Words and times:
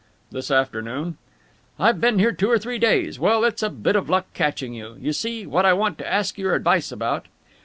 "This 0.31 0.49
afternoon." 0.49 1.17
"I've 1.79 2.01
been 2.01 2.17
here 2.17 2.31
two 2.31 2.49
or 2.49 2.57
three 2.57 2.79
days. 2.79 3.19
Well, 3.19 3.43
it's 3.43 3.61
a 3.61 3.69
bit 3.69 3.95
of 3.95 4.09
luck 4.09 4.25
catching 4.33 4.73
you. 4.73 4.97
You 4.99 5.13
see, 5.13 5.45
what 5.45 5.63
I 5.63 5.73
want 5.73 5.99
to 5.99 6.11
ask 6.11 6.39
your 6.39 6.55
advice 6.55 6.91
about...." 6.91 7.27